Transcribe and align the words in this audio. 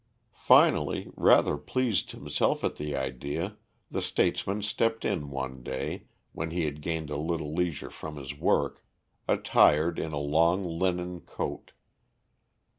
Finally, 0.33 1.11
rather 1.15 1.57
pleased 1.57 2.09
himself 2.09 2.63
at 2.63 2.77
the 2.77 2.95
idea, 2.95 3.55
the 3.91 4.01
statesman 4.01 4.59
stepped 4.59 5.05
in 5.05 5.29
one 5.29 5.61
day, 5.61 6.05
when 6.31 6.49
he 6.49 6.65
had 6.65 6.81
gained 6.81 7.11
a 7.11 7.17
little 7.17 7.53
leisure 7.53 7.91
from 7.91 8.17
his 8.17 8.33
work, 8.33 8.83
attired 9.27 9.99
in 9.99 10.11
a 10.11 10.17
long 10.17 10.65
linen 10.65 11.19
coat. 11.21 11.73